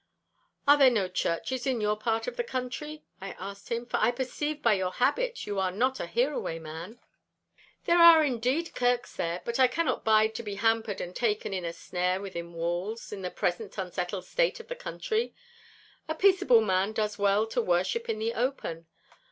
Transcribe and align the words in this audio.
'Are 0.67 0.79
there 0.79 0.89
no 0.89 1.07
churches 1.07 1.67
in 1.67 1.79
your 1.79 1.95
part 1.95 2.25
of 2.25 2.35
the 2.35 2.43
country,' 2.43 3.03
I 3.21 3.33
asked 3.37 3.69
him, 3.69 3.85
'for 3.85 3.97
I 3.97 4.09
perceive 4.09 4.59
by 4.63 4.73
your 4.73 4.93
habit 4.93 5.45
you 5.45 5.59
are 5.59 5.69
not 5.69 5.99
a 5.99 6.07
hereaway 6.07 6.57
man?' 6.57 6.99
'There 7.83 7.99
are 7.99 8.23
indeed 8.23 8.73
kirks 8.73 9.15
there, 9.15 9.43
but 9.45 9.59
I 9.59 9.67
cannot 9.67 10.03
bide 10.03 10.33
to 10.33 10.41
be 10.41 10.55
hampered 10.55 11.01
and 11.01 11.15
taken 11.15 11.53
in 11.53 11.65
a 11.65 11.71
snare 11.71 12.19
within 12.19 12.53
walls, 12.53 13.11
in 13.11 13.21
the 13.21 13.29
present 13.29 13.77
unsettled 13.77 14.25
state 14.25 14.59
of 14.59 14.69
the 14.69 14.75
country. 14.75 15.35
A 16.07 16.15
peaceable 16.15 16.61
man 16.61 16.93
does 16.93 17.19
well 17.19 17.45
to 17.45 17.61
worship 17.61 18.09
in 18.09 18.17
the 18.17 18.33
open. 18.33 18.87